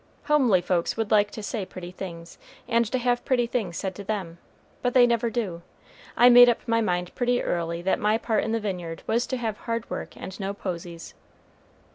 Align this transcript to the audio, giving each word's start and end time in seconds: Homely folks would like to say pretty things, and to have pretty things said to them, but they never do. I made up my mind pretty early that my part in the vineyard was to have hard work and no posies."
Homely 0.23 0.61
folks 0.61 0.97
would 0.97 1.11
like 1.11 1.29
to 1.29 1.43
say 1.43 1.63
pretty 1.63 1.91
things, 1.91 2.39
and 2.67 2.91
to 2.91 2.97
have 2.97 3.23
pretty 3.23 3.45
things 3.45 3.77
said 3.77 3.93
to 3.93 4.03
them, 4.03 4.39
but 4.81 4.95
they 4.95 5.05
never 5.05 5.29
do. 5.29 5.61
I 6.17 6.27
made 6.27 6.49
up 6.49 6.67
my 6.67 6.81
mind 6.81 7.13
pretty 7.13 7.39
early 7.43 7.83
that 7.83 7.99
my 7.99 8.17
part 8.17 8.43
in 8.43 8.51
the 8.51 8.59
vineyard 8.59 9.03
was 9.05 9.27
to 9.27 9.37
have 9.37 9.57
hard 9.57 9.87
work 9.91 10.17
and 10.17 10.39
no 10.39 10.55
posies." 10.55 11.13